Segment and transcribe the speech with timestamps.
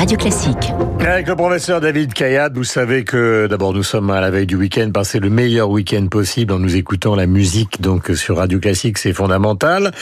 [0.00, 0.72] Radio Classique.
[1.00, 4.56] Avec le professeur David Kayat, vous savez que d'abord nous sommes à la veille du
[4.56, 8.96] week-end, passer le meilleur week-end possible en nous écoutant la musique donc sur Radio Classique,
[8.96, 9.92] c'est fondamental.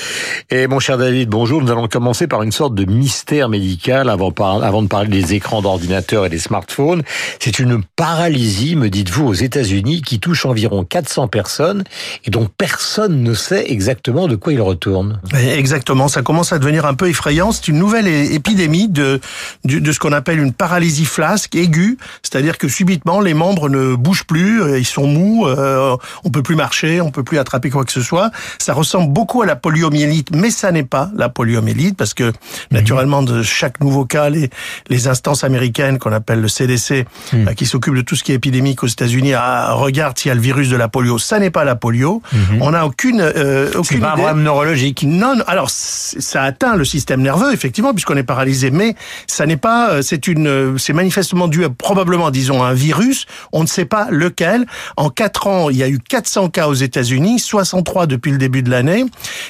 [0.51, 4.30] Et mon cher David, bonjour, nous allons commencer par une sorte de mystère médical avant,
[4.30, 7.03] avant de parler des écrans d'ordinateur et des smartphones.
[7.41, 11.83] C'est une paralysie, me dites-vous, aux États-Unis qui touche environ 400 personnes
[12.25, 15.21] et dont personne ne sait exactement de quoi il retourne.
[15.35, 17.51] Exactement, ça commence à devenir un peu effrayant.
[17.51, 19.21] C'est une nouvelle épidémie de
[19.65, 24.24] de ce qu'on appelle une paralysie flasque aiguë, c'est-à-dire que subitement les membres ne bougent
[24.24, 27.84] plus, euh, ils sont mous, euh, on peut plus marcher, on peut plus attraper quoi
[27.84, 28.30] que ce soit.
[28.59, 32.32] Ça ressemble beaucoup à la poliomyélite, mais ça n'est pas la poliomyélite parce que mhm.
[32.70, 34.51] naturellement de chaque nouveau cas, les,
[34.88, 37.48] les instances américaines qu'on appelle le CDC, mhm.
[37.48, 40.34] euh, qui s'occupent de tout ce qui est épidémique aux États-Unis, regardent s'il y a
[40.34, 41.18] le virus de la polio.
[41.18, 42.23] Ça n'est pas la polio.
[42.32, 42.62] Mhm.
[42.62, 43.84] On n'a aucune euh, aucune.
[43.84, 45.04] C'est pas un problème neurologique.
[45.07, 48.95] Non, alors ça atteint le système nerveux effectivement puisqu'on est paralysé, mais
[49.26, 52.74] ça n'est pas, euh, c'est une, euh, c'est manifestement dû à, probablement, disons, à un
[52.74, 53.26] virus.
[53.52, 54.66] On ne sait pas lequel.
[54.96, 58.62] En quatre ans, il y a eu 400 cas aux États-Unis, 63 depuis le début
[58.62, 59.04] de l'année.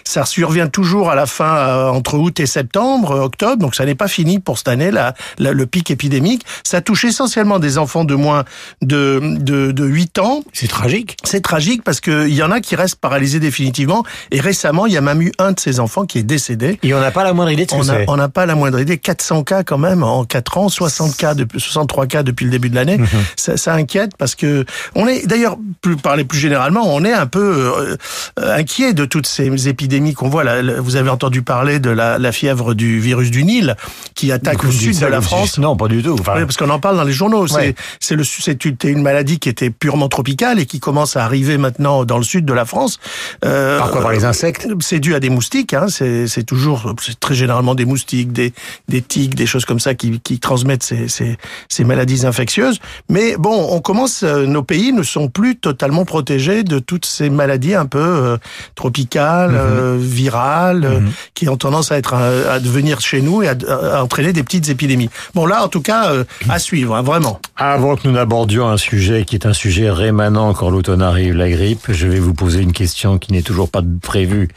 [0.04, 3.56] Ça survient toujours à la fin, euh, entre août et septembre, octobre.
[3.56, 6.44] Donc ça n'est pas fini pour cette année, la, le pic épidémique.
[6.64, 8.44] Ça touche essentiellement des enfants de moins
[8.82, 10.42] de, de, de 8 ans.
[10.52, 11.16] C'est tragique.
[11.24, 14.04] C'est tragique parce qu'il y en a qui restent paralysés définitivement.
[14.30, 16.78] Et récemment, il y a même eu un de ces enfants qui est décédé.
[16.82, 18.80] Et on n'a pas la moindre idée de ce que On n'a pas la moindre
[18.80, 18.98] idée.
[18.98, 22.70] 400 cas quand même en 4 ans, 60 cas, depuis, 63 cas depuis le début
[22.70, 22.98] de l'année.
[22.98, 23.08] Mhm.
[23.36, 27.26] Ça, ça, inquiète parce que on est, d'ailleurs, plus parler plus généralement, on est un
[27.26, 27.96] peu euh,
[28.36, 30.44] inquiet de toutes ces épidémies qu'on voit.
[30.44, 33.76] Là, vous avez entendu parler de la, la, fièvre du virus du Nil
[34.14, 35.58] qui attaque le sud de la France.
[35.58, 36.16] Non, pas du tout.
[36.18, 36.34] Enfin...
[36.36, 37.46] Oui, parce qu'on en parle dans les journaux.
[37.46, 41.58] C'est c'est le c'est une maladie qui était purement tropicale et qui commence à arriver
[41.58, 42.98] maintenant dans le sud de la France.
[43.44, 45.74] Euh, par quoi Par les insectes C'est dû à des moustiques.
[45.74, 48.52] Hein, c'est toujours, c'est très généralement des moustiques, des
[48.88, 51.36] des tiques, des choses comme ça qui, qui transmettent ces, ces,
[51.68, 52.78] ces, maladies infectieuses.
[53.08, 57.30] Mais bon, on commence, euh, nos pays ne sont plus totalement protégés de toutes ces
[57.30, 58.36] maladies un peu euh,
[58.74, 59.58] tropicales, mhm.
[59.58, 61.10] euh, virales, mhm.
[61.34, 65.10] qui ont tendance à être à devenir chez nous et à, entraîner des petites épidémies.
[65.34, 66.12] Bon là, en tout cas,
[66.48, 67.40] à suivre, hein, vraiment.
[67.56, 71.50] Avant que nous n'abordions un sujet qui est un sujet rémanent quand l'automne arrive, la
[71.50, 74.48] grippe, je vais vous poser une question qui n'est toujours pas prévue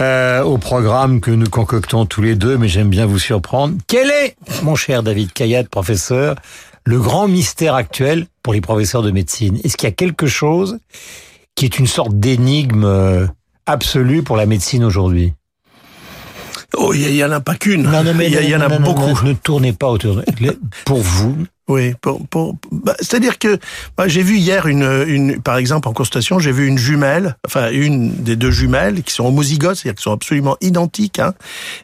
[0.00, 3.74] au programme que nous concoctons tous les deux, mais j'aime bien vous surprendre.
[3.86, 6.36] Quel est, mon cher David Kayat, professeur,
[6.84, 9.58] le grand mystère actuel pour les professeurs de médecine.
[9.64, 10.78] Est-ce qu'il y a quelque chose
[11.54, 13.26] qui est une sorte d'énigme euh,
[13.66, 15.32] absolue pour la médecine aujourd'hui?
[16.74, 17.82] Oh, il y, en a pas qu'une.
[17.82, 19.24] Non, non, mais il y, en a beaucoup.
[19.24, 20.16] ne tournez pas autour.
[20.16, 20.58] De...
[20.84, 21.36] Pour vous,
[21.68, 23.58] oui, pour, pour bah, c'est-à-dire que
[24.06, 28.22] j'ai vu hier une, une, par exemple en constatation, j'ai vu une jumelle, enfin une
[28.22, 31.18] des deux jumelles qui sont homozygotes, c'est-à-dire qui sont absolument identiques.
[31.18, 31.34] Hein.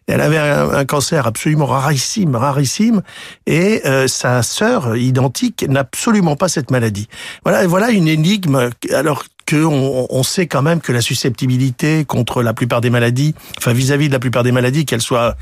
[0.06, 3.02] Elle avait un, cancer absolument rarissime, rarissime,
[3.46, 7.08] et euh, sa sœur identique n'a absolument pas cette maladie.
[7.44, 8.70] Voilà, voilà une énigme.
[8.92, 13.72] Alors qu'on on sait quand même que la susceptibilité contre la plupart des maladies, enfin
[13.72, 15.36] vis-à-vis de la plupart des maladies, qu'elles soient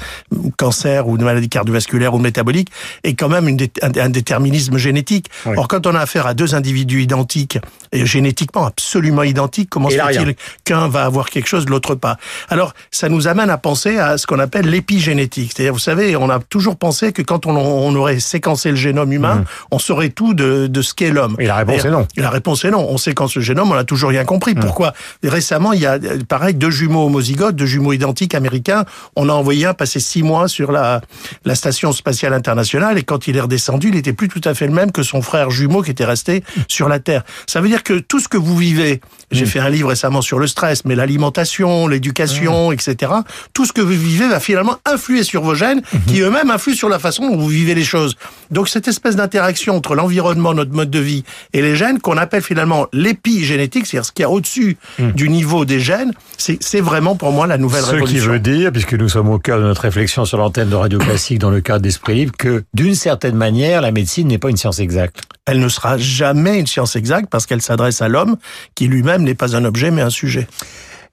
[0.57, 2.71] cancer ou de maladies cardiovasculaires ou métaboliques,
[3.05, 5.31] est quand même une, un, déterminisme génétique.
[5.57, 7.59] Or, quand on a affaire à deux individus identiques
[7.93, 10.35] et génétiquement absolument identiques, comment se fait-il
[10.65, 12.17] qu'un va avoir quelque chose, l'autre pas?
[12.49, 15.53] Alors, ça nous amène à penser à ce qu'on appelle l'épigénétique.
[15.55, 19.13] C'est-à-dire, vous savez, on a toujours pensé que quand on, on aurait séquencé le génome
[19.13, 19.45] humain, mmh.
[19.73, 21.37] on saurait tout de, de ce qu'est l'homme.
[21.39, 22.07] Et la réponse est non.
[22.17, 22.87] Et la réponse est non.
[22.89, 24.55] On séquence le génome, on a toujours rien compris.
[24.55, 24.61] Mmh.
[24.61, 28.85] Pourquoi Récemment, il y a pareil deux jumeaux homozygotes, deux jumeaux identiques américains.
[29.17, 31.01] On a envoyé un passer six mois sur la,
[31.45, 34.69] la station spatiale internationale et quand il est redescendu, il était plus tout à fait
[34.69, 37.25] le même que son frère jumeau qui était resté sur la Terre.
[37.49, 39.01] Ça veut dire que tout ce que vous vivez,
[39.33, 39.49] j'ai mmh.
[39.49, 42.75] fait un livre récemment sur le stress, mais l'alimentation, l'éducation, mmh.
[42.75, 43.13] etc.
[43.55, 46.89] Tout ce que vous vivez va finalement influer sur vos gènes, qui eux-mêmes influent sur
[46.89, 48.17] la façon dont vous vivez les choses.
[48.53, 52.43] Donc cette espèce d'interaction entre l'environnement, notre mode de vie et les gènes, qu'on appelle
[52.43, 55.13] finalement l'épigénétique, c'est-à-dire ce qu'il y a au-dessus hmm.
[55.13, 58.19] du niveau des gènes, c'est vraiment pour moi la nouvelle ce révolution.
[58.19, 60.77] Ce qui veut dire, puisque nous sommes au cœur de notre réflexion sur l'antenne de
[60.77, 64.51] Radio Classique dans le cadre d'Esprit Libre, que d'une certaine manière, la médecine n'est pas
[64.51, 65.23] une science exacte.
[65.47, 68.37] Elle ne sera jamais une science exacte parce qu'elle s'adresse à l'homme
[68.75, 70.47] qui lui-même n'est pas un objet mais un sujet.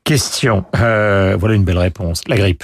[0.03, 0.63] Question.
[0.79, 2.21] Euh, voilà une belle réponse.
[2.27, 2.63] La grippe.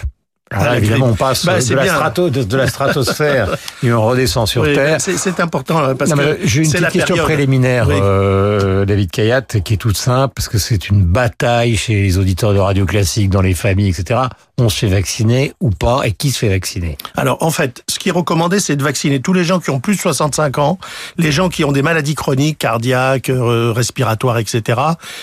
[0.53, 4.63] Ah, évidemment, on passe bah, de, la strato, de, la stratosphère et on redescend sur
[4.63, 4.97] Terre.
[4.99, 9.77] C'est important hein, parce que j'ai une petite question préliminaire, euh, David Kayat, qui est
[9.77, 13.53] toute simple parce que c'est une bataille chez les auditeurs de radio classique, dans les
[13.53, 14.21] familles, etc.
[14.59, 17.97] On se fait vacciner ou pas et qui se fait vacciner Alors en fait, ce
[17.97, 20.77] qui est recommandé, c'est de vacciner tous les gens qui ont plus de 65 ans,
[21.17, 24.79] les gens qui ont des maladies chroniques, cardiaques, euh, respiratoires, etc.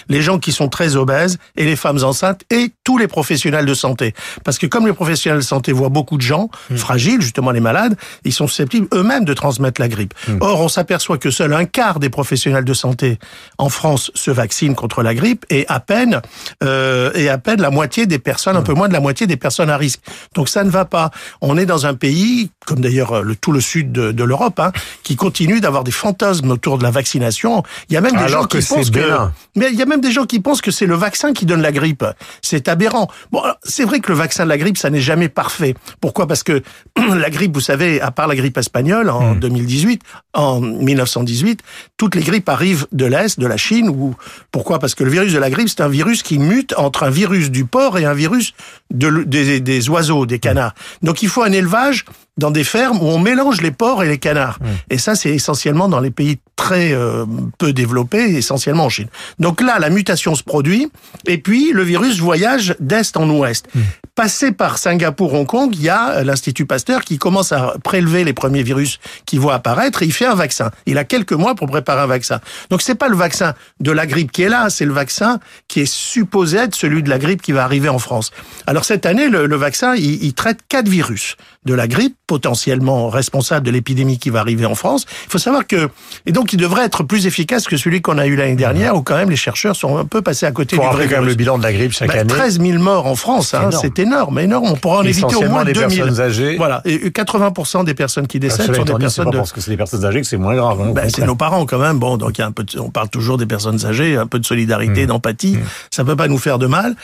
[0.08, 3.74] Les gens qui sont très obèses et les femmes enceintes et tous les professionnels de
[3.74, 4.14] santé.
[4.44, 6.76] Parce que comme les professionnels de santé voient beaucoup de gens Hmm.
[6.76, 10.14] fragiles, justement les malades, ils sont susceptibles eux-mêmes de transmettre la grippe.
[10.28, 10.38] Hmm.
[10.40, 13.18] Or, on s'aperçoit que seul un quart des professionnels de santé
[13.58, 16.20] en France se vaccinent contre la grippe et à peine
[16.62, 19.36] euh, et à peine la moitié des personnes, un peu moins de la moitié des
[19.36, 20.00] personnes à risque.
[20.34, 21.10] Donc ça ne va pas.
[21.40, 24.60] On est dans un pays, comme d'ailleurs euh, le, tout le sud de, de l'Europe,
[24.60, 24.72] hein,
[25.02, 27.62] qui continue d'avoir des fantasmes autour de la vaccination.
[27.88, 29.18] Il y a même des Alors gens que qui pensent que,
[29.56, 31.62] mais il y a même des gens qui pensent que c'est le vaccin qui donne
[31.62, 32.04] la grippe.
[32.42, 33.08] C'est aberrant.
[33.32, 35.74] Bon, c'est vrai que le vaccin de la grippe, ça n'est jamais parfait.
[36.00, 36.26] Pourquoi?
[36.26, 36.62] Parce que
[37.14, 40.02] la grippe, vous savez, à part la grippe espagnole en 2018,
[40.34, 41.60] en 1918,
[42.00, 43.90] toutes les grippes arrivent de l'Est, de la Chine.
[43.90, 44.14] Ou
[44.52, 44.78] pourquoi?
[44.78, 47.50] Parce que le virus de la grippe, c'est un virus qui mute entre un virus
[47.50, 48.54] du porc et un virus
[48.88, 50.74] des oiseaux, des canards.
[51.02, 52.06] Donc il faut un élevage
[52.40, 54.58] dans des fermes où on mélange les porcs et les canards.
[54.88, 57.24] Et ça, c'est essentiellement dans les pays très euh,
[57.58, 59.08] peu développés, essentiellement en Chine.
[59.38, 60.90] Donc là, la mutation se produit,
[61.26, 63.66] et puis le virus voyage d'est en ouest.
[64.14, 68.24] Passé par Singapour, Hong Kong, il y a euh, l'Institut Pasteur qui commence à prélever
[68.24, 70.70] les premiers virus qui vont apparaître, et il fait un vaccin.
[70.86, 72.40] Il a quelques mois pour préparer un vaccin.
[72.70, 75.80] Donc c'est pas le vaccin de la grippe qui est là, c'est le vaccin qui
[75.80, 78.30] est supposé être celui de la grippe qui va arriver en France.
[78.66, 83.08] Alors cette année, le, le vaccin, il, il traite quatre virus de la grippe, potentiellement
[83.10, 85.04] responsable de l'épidémie qui va arriver en France.
[85.26, 85.88] Il faut savoir que,
[86.26, 89.02] et donc il devrait être plus efficace que celui qu'on a eu l'année dernière, où
[89.02, 91.34] quand même les chercheurs sont un peu passés à côté Pour vrai quand même le
[91.34, 92.32] bilan de la grippe chaque Bah, année.
[92.32, 93.78] 13 000 morts en France, hein, énorme.
[93.82, 94.66] c'est énorme, énorme.
[94.70, 95.98] On pourra en éviter au moins des 2000.
[95.98, 96.56] personnes âgées.
[96.56, 99.36] Voilà, et 80% des personnes qui décèdent sont des c'est personnes pas de...
[99.38, 100.80] parce que c'est des personnes âgées que c'est moins grave.
[100.80, 101.98] hein, Ben, c'est nos parents quand même.
[101.98, 102.62] Bon, donc il y a un peu.
[102.62, 104.54] De, on parle toujours des personnes âgées, un peu de Mmh.
[104.54, 105.56] solidarité, d'empathie.
[105.90, 106.94] Ça peut pas nous faire de mal.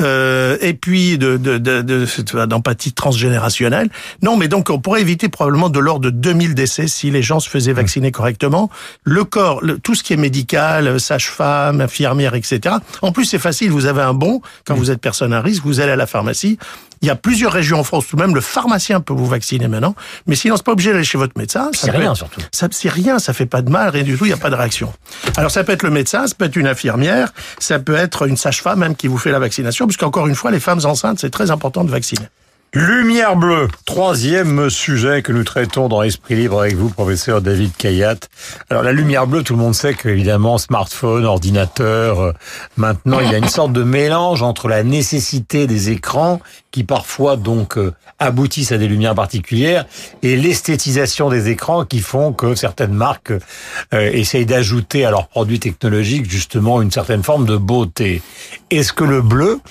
[0.00, 3.88] Euh, et puis de de de, d'empathie transgénérationnelle.
[4.22, 7.40] Non, mais donc on pourrait éviter probablement de l'ordre de 2000 décès si les gens
[7.40, 7.76] se faisaient Mmh.
[7.76, 8.70] vacciner correctement.
[9.04, 12.76] Le corps, le- tout ce qui est médical, sage-femme, infirmière, etc.
[13.02, 13.70] En plus, c'est facile.
[13.70, 14.78] Vous avez un bon quand Mmh.
[14.78, 15.62] vous êtes personne à risque.
[15.64, 16.58] Vous allez à la pharmacie.
[17.02, 18.34] Il y a plusieurs régions en France tout de même.
[18.34, 19.94] Le pharmacien peut vous vacciner maintenant.
[20.26, 21.70] Mais sinon, c'est pas obligé d'aller chez votre médecin.
[21.72, 22.40] Ça C'est rien, être- surtout.
[22.52, 24.50] ça, c'est rien, ça fait pas de mal, rien du tout, il n'y a pas
[24.50, 24.92] de réaction.
[25.36, 28.36] Alors ça peut être le médecin, ça peut être une infirmière, ça peut être une
[28.38, 31.50] sage-femme même qui vous fait la vaccination, puisqu'encore une fois, les femmes enceintes, c'est très
[31.50, 32.26] important de vacciner.
[32.78, 38.16] Lumière bleue, troisième sujet que nous traitons dans Esprit Libre avec vous, professeur David Kayat.
[38.68, 42.32] Alors la lumière bleue, tout le monde sait qu'évidemment, smartphone, ordinateur, euh,
[42.76, 47.38] maintenant il y a une sorte de mélange entre la nécessité des écrans, qui parfois
[47.38, 49.86] donc euh, aboutissent à des lumières particulières,
[50.22, 53.32] et l'esthétisation des écrans qui font que certaines marques
[53.94, 58.20] euh, essayent d'ajouter à leurs produits technologiques justement une certaine forme de beauté.
[58.70, 59.62] Est-ce que le bleu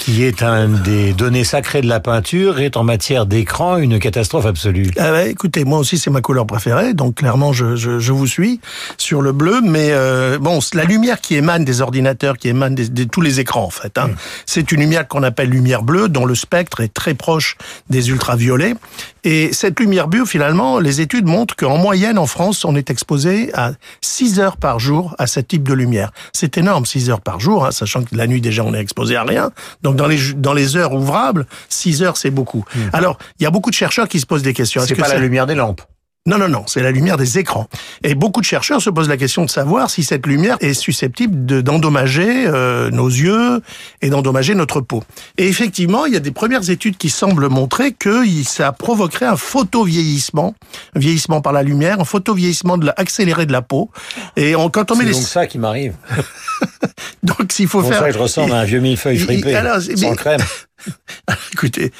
[0.00, 4.46] qui est un des données sacrées de la peinture, est en matière d'écran une catastrophe
[4.46, 4.90] absolue.
[4.96, 8.26] Ah ouais, écoutez, moi aussi c'est ma couleur préférée, donc clairement je, je, je vous
[8.26, 8.60] suis
[8.96, 12.84] sur le bleu, mais euh, bon, la lumière qui émane des ordinateurs, qui émane de
[12.84, 14.10] des, tous les écrans en fait, hein,
[14.46, 17.58] c'est une lumière qu'on appelle lumière bleue, dont le spectre est très proche
[17.90, 18.74] des ultraviolets.
[19.22, 23.50] Et cette lumière bleue, finalement, les études montrent qu'en moyenne en France, on est exposé
[23.52, 26.10] à 6 heures par jour à ce type de lumière.
[26.32, 29.16] C'est énorme, 6 heures par jour, hein, sachant que la nuit déjà on est exposé
[29.16, 29.50] à rien.
[29.82, 32.64] Donc dans les dans les heures ouvrables, 6 heures c'est beaucoup.
[32.92, 34.82] Alors il y a beaucoup de chercheurs qui se posent des questions.
[34.86, 35.82] C'est pas la lumière des lampes.
[36.26, 37.66] non, non, non, c'est la lumière des écrans.
[38.04, 41.46] Et beaucoup de chercheurs se posent la question de savoir si cette lumière est susceptible
[41.46, 43.62] de- d'endommager euh, nos yeux
[44.02, 45.02] et d'endommager notre peau.
[45.38, 49.36] Et effectivement, il y a des premières études qui semblent montrer que ça provoquerait un
[49.36, 50.54] photovieillissement,
[50.94, 53.90] un vieillissement par la lumière, un photovieillissement de la, accéléré de la peau.
[54.36, 55.14] Et on- quand on met C'est les...
[55.14, 55.94] donc ça qui m'arrive.
[57.22, 58.00] Donc s'il faut pour faire...
[58.00, 60.40] ça je ressemble à un vieux millefeuille il- fripé, alors, sans mais- crème.
[61.52, 61.92] Écoutez,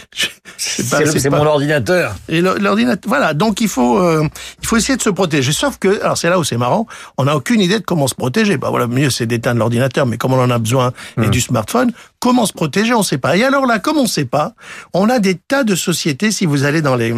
[0.56, 2.14] c'est mon ordinateur.
[2.30, 3.34] Et l'ordinateur, voilà.
[3.34, 4.26] Donc il faut, euh,
[4.62, 5.52] il faut essayer de se protéger.
[5.52, 6.86] Sauf que, alors c'est là où c'est marrant,
[7.18, 8.56] on n'a aucune idée de comment se protéger.
[8.56, 11.30] Bah voilà, mieux c'est d'éteindre l'ordinateur, mais comme on en a besoin et Hmm.
[11.30, 13.36] du smartphone, comment se protéger, on ne sait pas.
[13.36, 14.54] Et alors là, comme on ne sait pas,
[14.94, 16.30] on a des tas de sociétés.
[16.30, 17.14] Si vous allez dans les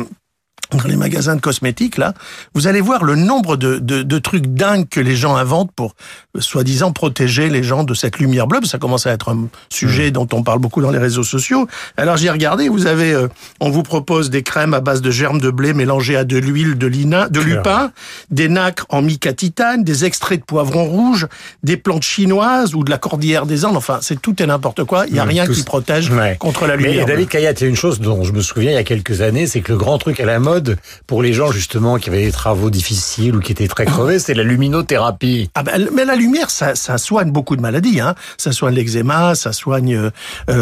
[0.76, 2.14] dans les magasins de cosmétiques, là,
[2.54, 5.94] vous allez voir le nombre de, de, de trucs dingues que les gens inventent pour,
[6.36, 8.60] euh, soi-disant, protéger les gens de cette lumière bleue.
[8.64, 11.66] Ça commence à être un sujet dont on parle beaucoup dans les réseaux sociaux.
[11.96, 13.28] Alors j'ai regardé, vous avez, euh,
[13.60, 16.76] on vous propose des crèmes à base de germes de blé mélangées à de l'huile
[16.78, 17.92] de, lina, de lupin,
[18.30, 21.26] des nacres en mica titane, des extraits de poivron rouge,
[21.62, 23.76] des plantes chinoises ou de la cordillère des Andes.
[23.76, 25.04] Enfin, c'est tout et n'importe quoi.
[25.06, 26.36] Il n'y a Mmh, rien qui protège Ouais.
[26.38, 27.06] contre la Mais lumière.
[27.06, 27.14] bleue.
[27.14, 29.20] David Kayat, il y a une chose dont je me souviens il y a quelques
[29.20, 32.08] années, c'est que le grand truc à la mode, mode pour les gens justement qui
[32.08, 35.50] avaient des travaux difficiles ou qui étaient très crevés, c'est la luminothérapie.
[35.54, 38.00] Ah ben, mais la lumière, ça, ça soigne beaucoup de maladies.
[38.00, 38.14] Hein.
[38.38, 40.10] Ça soigne l'eczéma, ça soigne euh,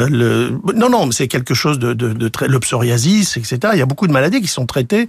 [0.09, 0.59] le.
[0.75, 2.49] Non, non, c'est quelque chose de, de, de très.
[2.49, 3.59] Le psoriasis, etc.
[3.73, 5.09] Il y a beaucoup de maladies qui sont traitées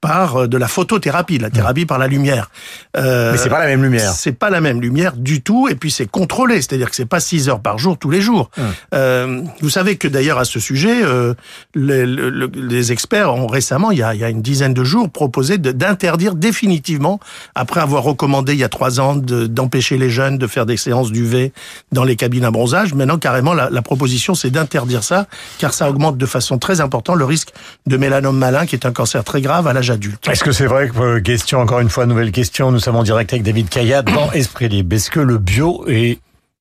[0.00, 2.50] par euh, de la photothérapie, la thérapie par la lumière.
[2.96, 4.12] Euh, mais c'est pas la même lumière.
[4.12, 7.20] C'est pas la même lumière du tout, et puis c'est contrôlé, c'est-à-dire que c'est pas
[7.20, 8.50] 6 heures par jour tous les jours.
[8.94, 11.34] Euh, vous savez que d'ailleurs à ce sujet, euh,
[11.74, 15.10] les, les, experts ont récemment, il y a, il y a une dizaine de jours,
[15.10, 17.20] proposé d'interdire définitivement,
[17.54, 21.10] après avoir recommandé il y a trois ans d'empêcher les jeunes de faire des séances
[21.10, 21.52] d'UV
[21.92, 22.94] dans les cabines à bronzage.
[22.94, 25.26] Maintenant, carrément, la, la proposition, c'est d'interdire ça,
[25.58, 27.52] car ça augmente de façon très importante le risque
[27.86, 30.26] de mélanome malin, qui est un cancer très grave à l'âge adulte.
[30.28, 33.02] Est-ce que c'est vrai que, euh, question, encore une fois, nouvelle question, nous sommes en
[33.02, 34.96] direct avec David Kayat dans Esprit Libre.
[34.96, 36.18] Est-ce que le bio est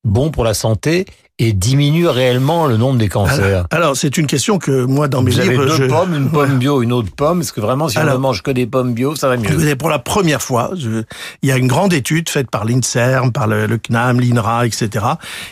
[0.08, 1.06] bon pour la santé
[1.40, 5.30] et diminue réellement le nombre des cancers Alors, c'est une question que moi dans mes
[5.30, 7.42] Vous livres, avez deux pommes, une pomme bio, une autre pomme.
[7.42, 9.76] Est-ce que vraiment si alors, on ne mange que des pommes bio, ça va mieux?
[9.76, 11.04] Pour la première fois, je,
[11.44, 15.06] il y a une grande étude faite par l'Inserm, par le, le, CNAM, l'INRA, etc.,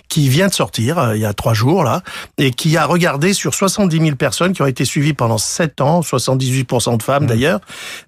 [0.09, 2.01] qui vient de sortir euh, il y a trois jours là,
[2.39, 6.01] et qui a regardé sur 70 000 personnes qui ont été suivies pendant 7 ans,
[6.01, 7.27] 78% de femmes mmh.
[7.27, 7.59] d'ailleurs,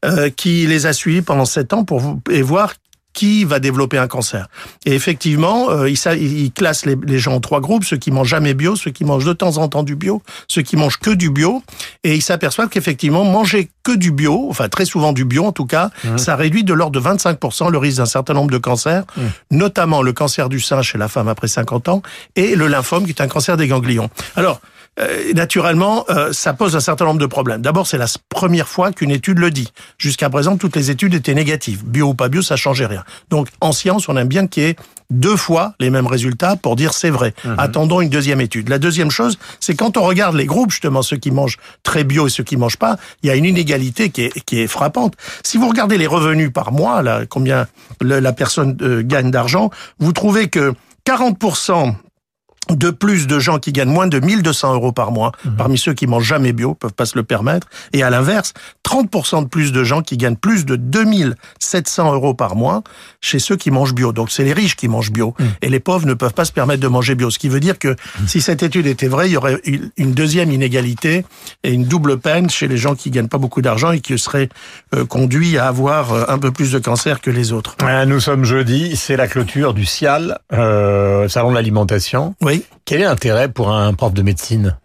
[0.04, 2.74] euh, qui les a suivies pendant 7 ans pour et voir
[3.18, 4.48] qui va développer un cancer.
[4.86, 8.30] Et effectivement, euh, il, il, classe les, les, gens en trois groupes, ceux qui mangent
[8.30, 11.10] jamais bio, ceux qui mangent de temps en temps du bio, ceux qui mangent que
[11.10, 11.64] du bio,
[12.04, 15.66] et il s'aperçoit qu'effectivement, manger que du bio, enfin très souvent du bio en tout
[15.66, 16.20] cas, mmh.
[16.20, 19.22] ça réduit de l'ordre de 25% le risque d'un certain nombre de cancers, mmh.
[19.50, 22.04] notamment le cancer du sein chez la femme après 50 ans,
[22.36, 24.12] et le lymphome qui est un cancer des ganglions.
[24.36, 24.62] Alors,
[25.00, 27.62] euh, naturellement, euh, ça pose un certain nombre de problèmes.
[27.62, 29.72] D'abord, c'est la première fois qu'une étude le dit.
[29.98, 31.86] Jusqu'à présent, toutes les études étaient négatives.
[31.86, 33.04] Bio ou pas bio, ça changeait rien.
[33.30, 34.76] Donc, en science, on aime bien qu'il y ait
[35.10, 37.34] deux fois les mêmes résultats pour dire c'est vrai.
[37.46, 37.54] Mmh.
[37.58, 38.70] Attendons une deuxième étude.
[38.70, 42.28] La deuxième chose, c'est quand on regarde les groupes, justement, ceux qui mangent très bio
[42.28, 45.14] et ceux qui mangent pas, il y a une inégalité qui est, qui est frappante.
[45.44, 47.68] Si vous regardez les revenus par mois, là, combien
[48.02, 50.74] la personne euh, gagne d'argent, vous trouvez que
[51.06, 51.96] 40%
[52.76, 55.50] de plus de gens qui gagnent moins de 1200 euros par mois, mmh.
[55.58, 58.54] parmi ceux qui mangent jamais bio, peuvent pas se le permettre, et à l'inverse,
[58.86, 62.84] 30% de plus de gens qui gagnent plus de 2700 euros par mois
[63.22, 64.12] chez ceux qui mangent bio.
[64.14, 65.44] Donc c'est les riches qui mangent bio, mmh.
[65.62, 67.30] et les pauvres ne peuvent pas se permettre de manger bio.
[67.30, 68.28] Ce qui veut dire que mmh.
[68.28, 69.62] si cette étude était vraie, il y aurait
[69.98, 71.26] une deuxième inégalité
[71.64, 74.50] et une double peine chez les gens qui gagnent pas beaucoup d'argent et qui seraient
[74.96, 77.76] euh, conduits à avoir euh, un peu plus de cancer que les autres.
[78.06, 82.36] Nous sommes jeudi, c'est la clôture du CIAL, euh, Salon de l'alimentation.
[82.42, 82.57] Oui.
[82.86, 84.78] Quel est l'intérêt pour un prof de médecine?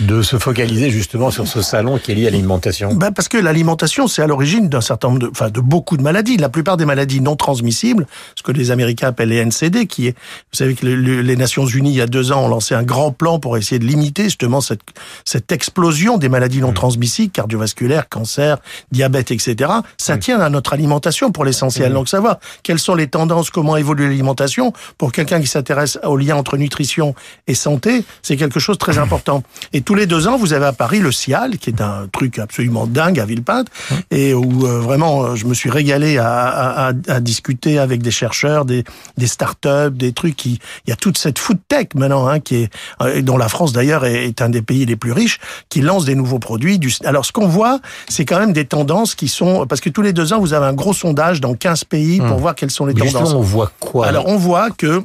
[0.00, 3.36] De se focaliser justement sur ce salon qui est lié à l'alimentation ben Parce que
[3.36, 6.36] l'alimentation, c'est à l'origine d'un certain nombre de, enfin, de beaucoup de maladies.
[6.36, 8.06] La plupart des maladies non transmissibles,
[8.36, 11.66] ce que les Américains appellent les NCD, qui est, vous savez que le, les Nations
[11.66, 14.24] Unies, il y a deux ans, ont lancé un grand plan pour essayer de limiter
[14.24, 14.82] justement cette,
[15.24, 16.74] cette explosion des maladies non mmh.
[16.74, 18.58] transmissibles, cardiovasculaires, cancer,
[18.92, 19.70] diabète, etc.
[19.96, 20.20] Ça mmh.
[20.20, 21.90] tient à notre alimentation pour l'essentiel.
[21.90, 21.94] Mmh.
[21.94, 26.36] Donc savoir quelles sont les tendances, comment évolue l'alimentation, pour quelqu'un qui s'intéresse au lien
[26.36, 27.14] entre nutrition
[27.46, 29.42] et santé, c'est quelque chose de très important.
[29.72, 32.38] Et tous les deux ans, vous avez à Paris le CIAL, qui est un truc
[32.38, 33.68] absolument dingue à Villepinte,
[34.10, 38.64] et où euh, vraiment je me suis régalé à, à, à, discuter avec des chercheurs,
[38.64, 38.84] des,
[39.16, 40.58] des start-up, des trucs qui...
[40.86, 42.72] Il y a toute cette food tech maintenant, hein, qui est,
[43.02, 46.04] euh, dont la France d'ailleurs est, est, un des pays les plus riches, qui lance
[46.04, 46.78] des nouveaux produits.
[46.78, 46.92] Du...
[47.04, 49.66] Alors ce qu'on voit, c'est quand même des tendances qui sont...
[49.66, 52.38] Parce que tous les deux ans, vous avez un gros sondage dans 15 pays pour
[52.38, 52.40] mmh.
[52.40, 53.34] voir quelles sont les Mais tendances.
[53.34, 54.26] on voit quoi Alors?
[54.26, 55.02] on voit que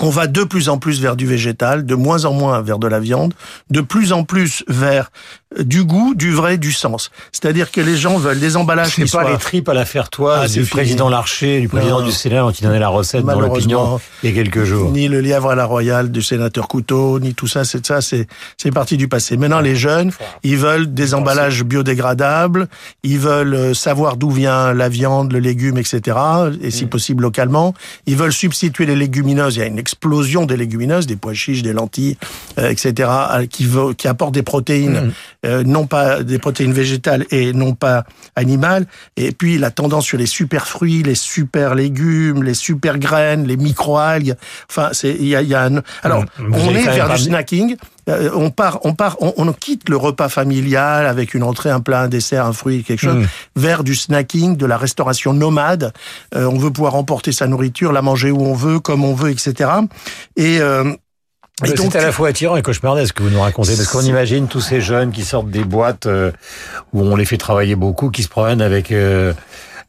[0.00, 2.86] on va de plus en plus vers du végétal, de moins en moins vers de
[2.86, 3.34] la viande,
[3.70, 5.10] de plus en plus vers
[5.58, 7.10] du goût, du vrai, du sens.
[7.32, 9.30] C'est-à-dire que les gens veulent des emballages qui pas soient...
[9.30, 12.62] les tripes à la fertoise ah, du président Larcher, du président non, du Sénat qui
[12.62, 14.92] donnait la recette dans l'opinion il y a quelques jours.
[14.92, 18.28] Ni le lièvre à la royale du sénateur Couteau, ni tout ça, c'est ça, c'est
[18.56, 19.36] c'est parti du passé.
[19.36, 20.12] Maintenant, les jeunes,
[20.44, 22.68] ils veulent des emballages biodégradables,
[23.02, 26.16] ils veulent euh, savoir d'où vient la viande, le légume, etc.
[26.62, 26.88] Et si mm.
[26.88, 27.74] possible localement,
[28.06, 29.56] ils veulent substituer les légumineuses.
[29.56, 32.16] Il y a une explosion des légumineuses, des pois chiches, des lentilles,
[32.58, 33.10] euh, etc.
[33.50, 35.06] qui veut, qui apportent des protéines.
[35.06, 35.12] Mm
[35.46, 38.04] euh, non pas des protéines végétales et non pas
[38.36, 38.86] animales.
[39.16, 43.56] Et puis la tendance sur les super fruits, les super légumes, les super graines, les
[43.56, 44.34] micro-algues.
[44.70, 45.82] Enfin, c'est il y a, y a un...
[46.02, 47.76] alors on est vers du snacking.
[48.08, 51.80] Euh, on part, on part, on, on, quitte le repas familial avec une entrée, un
[51.80, 53.26] plat, un dessert, un fruit, quelque chose, mmh.
[53.56, 55.92] vers du snacking, de la restauration nomade.
[56.34, 59.30] Euh, on veut pouvoir emporter sa nourriture, la manger où on veut, comme on veut,
[59.30, 59.70] etc.
[60.36, 60.92] Et euh,
[61.64, 64.48] c'est à la fois attirant et cauchemardesque ce que vous nous racontez, parce qu'on imagine
[64.48, 66.32] tous ces jeunes qui sortent des boîtes euh,
[66.92, 69.32] où on les fait travailler beaucoup, qui se promènent avec euh,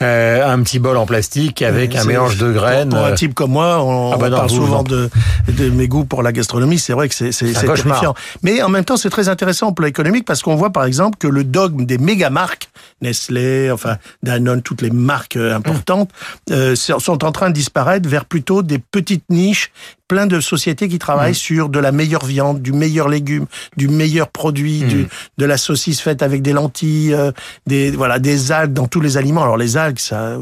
[0.01, 2.89] euh, un petit bol en plastique avec un mélange de graines.
[2.89, 4.83] Pour, pour un euh, type comme moi, on, Ah bah on non, parle vous, souvent
[4.83, 5.09] de,
[5.47, 6.79] de mes goûts pour la gastronomie.
[6.79, 8.13] C'est vrai que c'est c'est- terrifiant.
[8.43, 11.17] Mais en même temps, c'est très intéressant au plan économique parce qu'on voit par exemple
[11.17, 12.69] que le dogme des méga marques,
[13.01, 16.09] Nestlé, enfin Danone, toutes les marques euh, importantes,
[16.51, 19.71] euh, sont en train de disparaître vers plutôt des petites niches
[20.07, 23.45] plein de sociétés qui travaillent sur de la meilleure viande, du meilleur légume,
[23.77, 27.31] du meilleur produit, du, de la saucisse faite avec des lentilles, euh,
[27.65, 29.41] des voilà des algues dans tous les aliments.
[29.41, 30.37] Alors les algues, ça,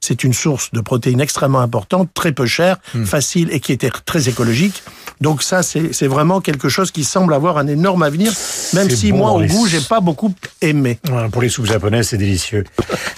[0.00, 4.28] c'est une source de protéines extrêmement importante, très peu chère, facile et qui était très
[4.28, 4.82] écologique.
[5.20, 8.32] Donc ça, c'est vraiment quelque chose qui semble avoir un énorme avenir,
[8.72, 10.98] même si bon moi au goût, j'ai pas beaucoup aimé.
[11.04, 12.64] Voilà, pour les soupes japonaises, c'est délicieux.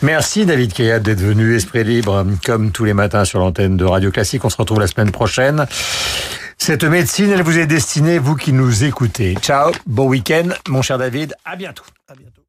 [0.03, 4.11] Merci David Kayat d'être venu Esprit Libre, comme tous les matins sur l'antenne de Radio
[4.11, 4.45] Classique.
[4.45, 5.67] On se retrouve la semaine prochaine.
[6.59, 9.37] Cette médecine, elle vous est destinée, vous qui nous écoutez.
[9.41, 11.85] Ciao, bon week-end, mon cher David, à bientôt.
[12.09, 12.42] À bientôt.